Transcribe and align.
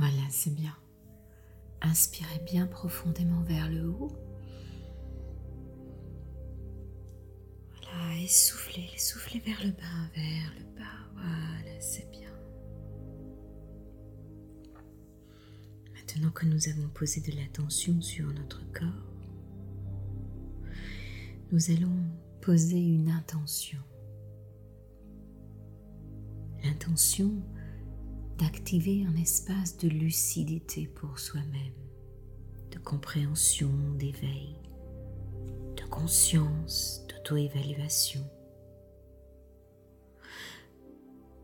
Voilà, 0.00 0.22
c'est 0.30 0.54
bien. 0.54 0.74
Inspirez 1.82 2.38
bien 2.46 2.66
profondément 2.66 3.42
vers 3.42 3.68
le 3.68 3.86
haut. 3.86 4.10
Voilà, 7.74 8.16
et 8.16 8.26
soufflez, 8.26 8.88
soufflez 8.96 9.40
vers 9.40 9.62
le 9.62 9.72
bas, 9.72 10.08
vers 10.14 10.54
le 10.58 10.64
bas. 10.78 11.10
Voilà, 11.12 11.80
c'est 11.80 12.10
bien. 12.10 12.32
Maintenant 15.92 16.30
que 16.30 16.46
nous 16.46 16.70
avons 16.70 16.88
posé 16.88 17.20
de 17.20 17.36
l'attention 17.36 18.00
sur 18.00 18.26
notre 18.32 18.62
corps, 18.72 19.12
nous 21.52 21.70
allons 21.70 22.06
poser 22.40 22.80
une 22.80 23.10
intention. 23.10 23.80
L'intention 26.64 27.34
d'activer 28.40 29.04
un 29.04 29.16
espace 29.16 29.76
de 29.76 29.86
lucidité 29.86 30.86
pour 30.86 31.18
soi-même, 31.18 31.74
de 32.70 32.78
compréhension, 32.78 33.70
d'éveil, 33.98 34.56
de 35.76 35.84
conscience, 35.90 37.04
d'auto-évaluation. 37.10 38.24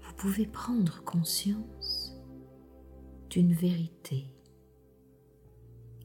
Vous 0.00 0.12
pouvez 0.16 0.46
prendre 0.46 1.04
conscience 1.04 2.16
d'une 3.30 3.52
vérité 3.52 4.24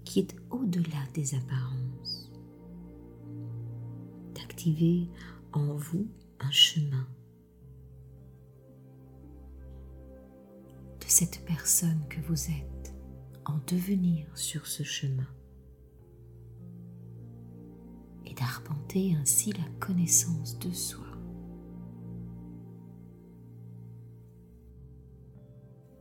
qui 0.03 0.19
est 0.19 0.35
au-delà 0.51 1.03
des 1.15 1.33
apparences, 1.33 2.31
d'activer 4.35 5.09
en 5.51 5.73
vous 5.73 6.07
un 6.41 6.51
chemin 6.51 7.07
cette 11.17 11.45
personne 11.45 12.05
que 12.09 12.19
vous 12.27 12.51
êtes 12.51 12.93
en 13.45 13.57
devenir 13.67 14.27
sur 14.37 14.67
ce 14.67 14.83
chemin 14.83 15.29
et 18.25 18.33
d'arpenter 18.33 19.15
ainsi 19.15 19.53
la 19.53 19.63
connaissance 19.79 20.59
de 20.59 20.69
soi. 20.73 21.05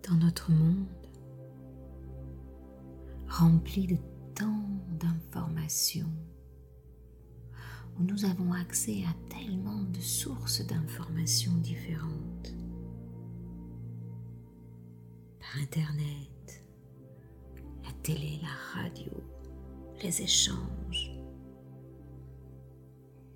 Dans 0.02 0.16
notre 0.16 0.50
monde 0.50 0.88
rempli 3.28 3.86
de 3.86 3.98
tant 4.34 4.66
d'informations, 4.98 6.10
où 7.96 8.02
nous 8.02 8.24
avons 8.24 8.52
accès 8.52 9.04
à 9.04 9.14
tellement 9.32 9.84
de 9.84 10.00
sources 10.00 10.66
d'informations 10.66 11.54
différentes, 11.58 12.33
Internet, 15.60 16.64
la 17.84 17.92
télé, 18.02 18.40
la 18.42 18.80
radio, 18.80 19.12
les 20.02 20.22
échanges. 20.22 21.12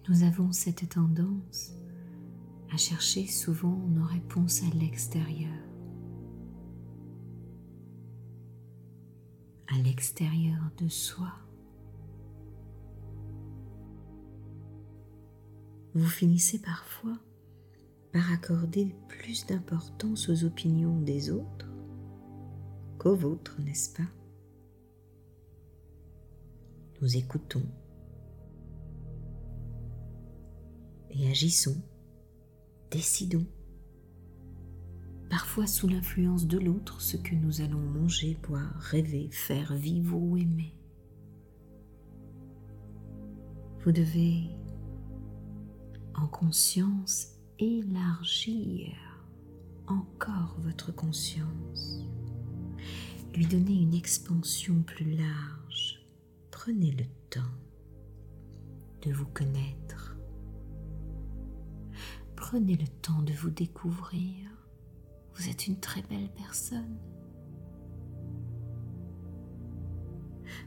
Nous 0.08 0.24
avons 0.24 0.52
cette 0.52 0.88
tendance 0.88 1.72
à 2.72 2.76
chercher 2.76 3.26
souvent 3.26 3.76
nos 3.88 4.04
réponses 4.04 4.62
à 4.62 4.74
l'extérieur. 4.74 5.52
à 9.70 9.76
l'extérieur 9.82 10.70
de 10.78 10.88
soi. 10.88 11.30
Vous 15.94 16.08
finissez 16.08 16.58
parfois 16.58 17.18
par 18.12 18.32
accorder 18.32 18.94
plus 19.08 19.44
d'importance 19.46 20.30
aux 20.30 20.44
opinions 20.44 20.98
des 21.00 21.30
autres 21.30 21.68
qu'au 22.98 23.14
vôtre, 23.14 23.56
n'est-ce 23.60 23.94
pas? 23.96 24.08
Nous 27.00 27.16
écoutons. 27.16 27.62
Et 31.10 31.30
agissons, 31.30 31.80
décidons, 32.90 33.46
parfois 35.30 35.66
sous 35.66 35.88
l'influence 35.88 36.46
de 36.46 36.58
l'autre, 36.58 37.00
ce 37.00 37.16
que 37.16 37.34
nous 37.34 37.60
allons 37.60 37.80
manger, 37.80 38.36
boire, 38.42 38.74
rêver, 38.78 39.28
faire, 39.32 39.74
vivre 39.74 40.16
ou 40.16 40.36
aimer. 40.36 40.74
Vous 43.84 43.92
devez 43.92 44.50
en 46.14 46.26
conscience 46.26 47.28
élargir 47.58 48.92
encore 49.86 50.56
votre 50.60 50.92
conscience 50.92 52.04
lui 53.34 53.46
donner 53.46 53.80
une 53.82 53.94
expansion 53.94 54.82
plus 54.82 55.16
large. 55.16 56.00
Prenez 56.50 56.92
le 56.92 57.04
temps 57.30 57.54
de 59.02 59.12
vous 59.12 59.26
connaître. 59.26 60.16
Prenez 62.36 62.76
le 62.76 62.86
temps 62.86 63.22
de 63.22 63.32
vous 63.32 63.50
découvrir. 63.50 64.50
Vous 65.34 65.48
êtes 65.48 65.66
une 65.66 65.78
très 65.78 66.02
belle 66.02 66.30
personne. 66.36 66.98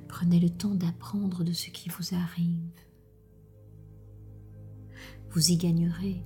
Prenez 0.07 0.39
le 0.39 0.49
temps 0.49 0.75
d'apprendre 0.75 1.43
de 1.43 1.53
ce 1.53 1.69
qui 1.69 1.89
vous 1.89 2.15
arrive. 2.15 2.71
Vous 5.31 5.51
y 5.51 5.57
gagnerez 5.57 6.23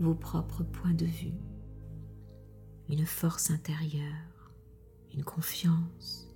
vos 0.00 0.14
propres 0.14 0.64
points 0.64 0.94
de 0.94 1.06
vue, 1.06 1.34
une 2.88 3.06
force 3.06 3.50
intérieure 3.50 4.37
confiance. 5.22 6.28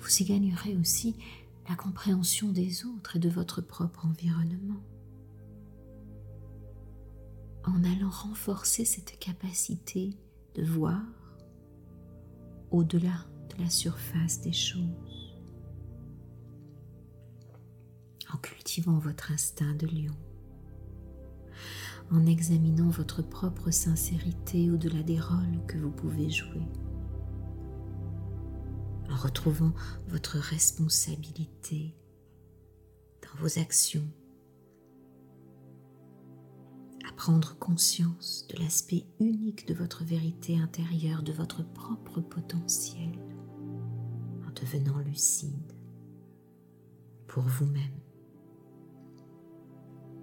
Vous 0.00 0.22
y 0.22 0.24
gagnerez 0.24 0.76
aussi 0.76 1.16
la 1.68 1.76
compréhension 1.76 2.50
des 2.50 2.84
autres 2.84 3.16
et 3.16 3.18
de 3.18 3.28
votre 3.28 3.60
propre 3.60 4.06
environnement. 4.06 4.82
En 7.64 7.84
allant 7.84 8.10
renforcer 8.10 8.84
cette 8.84 9.18
capacité 9.18 10.16
de 10.54 10.64
voir 10.64 11.00
au-delà 12.70 13.26
de 13.50 13.62
la 13.62 13.70
surface 13.70 14.40
des 14.40 14.52
choses, 14.52 15.36
en 18.32 18.38
cultivant 18.38 18.98
votre 18.98 19.30
instinct 19.30 19.74
de 19.74 19.86
lion 19.86 20.16
en 22.12 22.26
examinant 22.26 22.90
votre 22.90 23.22
propre 23.22 23.70
sincérité 23.70 24.70
au-delà 24.70 25.02
des 25.02 25.18
rôles 25.18 25.64
que 25.66 25.78
vous 25.78 25.90
pouvez 25.90 26.28
jouer, 26.30 26.62
en 29.10 29.16
retrouvant 29.16 29.72
votre 30.08 30.36
responsabilité 30.36 31.94
dans 33.22 33.40
vos 33.40 33.58
actions, 33.58 34.06
à 37.08 37.12
prendre 37.14 37.56
conscience 37.58 38.46
de 38.50 38.62
l'aspect 38.62 39.06
unique 39.18 39.66
de 39.66 39.74
votre 39.74 40.04
vérité 40.04 40.58
intérieure, 40.58 41.22
de 41.22 41.32
votre 41.32 41.64
propre 41.72 42.20
potentiel, 42.20 43.18
en 44.46 44.52
devenant 44.60 44.98
lucide 44.98 45.72
pour 47.26 47.44
vous-même 47.44 48.01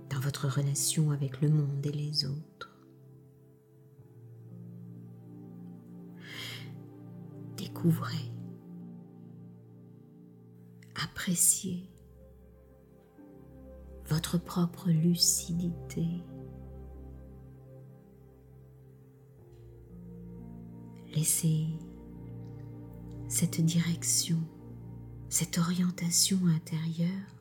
dans 0.09 0.19
votre 0.19 0.47
relation 0.47 1.11
avec 1.11 1.41
le 1.41 1.49
monde 1.49 1.85
et 1.85 1.91
les 1.91 2.25
autres. 2.25 2.75
Découvrez, 7.57 8.31
appréciez 10.95 11.89
votre 14.07 14.37
propre 14.37 14.89
lucidité. 14.89 16.07
Laissez 21.13 21.67
cette 23.27 23.61
direction, 23.61 24.39
cette 25.29 25.59
orientation 25.59 26.39
intérieure 26.47 27.35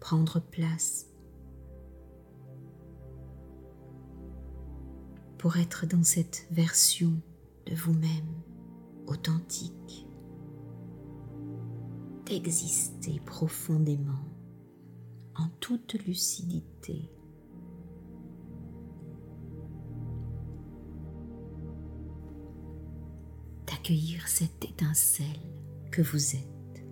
prendre 0.00 0.40
place 0.40 1.09
pour 5.40 5.56
être 5.56 5.86
dans 5.86 6.02
cette 6.02 6.46
version 6.50 7.18
de 7.64 7.74
vous-même 7.74 8.42
authentique, 9.06 10.06
d'exister 12.26 13.18
profondément 13.24 14.28
en 15.34 15.48
toute 15.58 15.94
lucidité. 16.06 17.10
d'accueillir 23.66 24.28
cette 24.28 24.64
étincelle 24.64 25.26
que 25.90 26.02
vous 26.02 26.34
êtes 26.34 26.84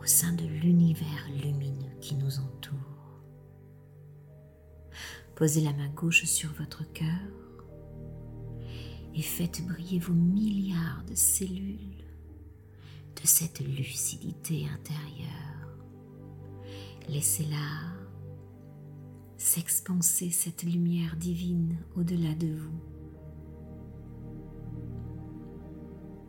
au 0.00 0.06
sein 0.06 0.32
de 0.32 0.44
l'univers 0.44 1.28
lumineux 1.40 1.94
qui 2.00 2.16
nous 2.16 2.40
entoure. 2.40 2.97
Posez 5.38 5.60
la 5.60 5.72
main 5.72 5.88
gauche 5.90 6.24
sur 6.24 6.52
votre 6.54 6.82
cœur 6.92 7.06
et 9.14 9.22
faites 9.22 9.64
briller 9.64 10.00
vos 10.00 10.12
milliards 10.12 11.04
de 11.08 11.14
cellules 11.14 12.02
de 13.14 13.22
cette 13.22 13.60
lucidité 13.60 14.66
intérieure. 14.66 15.78
Laissez-la 17.08 17.94
s'expanser 19.36 20.30
cette 20.30 20.64
lumière 20.64 21.14
divine 21.14 21.76
au-delà 21.94 22.34
de 22.34 22.48
vous. 22.48 22.80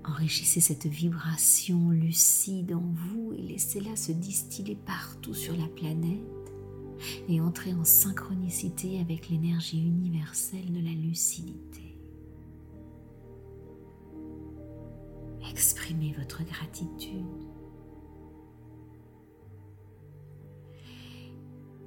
Enrichissez 0.04 0.62
cette 0.62 0.86
vibration 0.86 1.89
lucide 1.89 2.74
en 2.74 2.94
vous 2.94 3.34
et 3.34 3.42
laissez-la 3.42 3.96
se 3.96 4.12
distiller 4.12 4.75
partout 4.75 5.34
sur 5.34 5.58
la 5.58 5.68
planète 5.68 6.38
et 7.27 7.41
entrer 7.41 7.74
en 7.74 7.84
synchronicité 7.84 9.00
avec 9.00 9.29
l'énergie 9.29 9.82
universelle 9.82 10.72
de 10.72 10.79
la 10.79 10.94
lucidité. 10.94 11.98
Exprimez 15.50 16.13
votre 16.18 16.44
gratitude. 16.44 17.25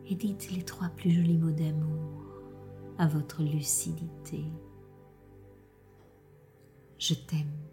Et 0.08 0.14
dites 0.14 0.50
les 0.50 0.62
trois 0.62 0.88
plus 0.88 1.10
jolis 1.10 1.38
mots 1.38 1.50
d'amour 1.50 2.24
à 2.98 3.06
votre 3.06 3.42
lucidité. 3.42 4.44
Je 6.98 7.14
t'aime. 7.14 7.71